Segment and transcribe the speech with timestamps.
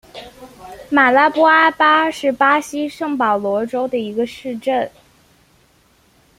[0.89, 4.89] 马拉波阿马是巴西圣保罗州的一个市镇。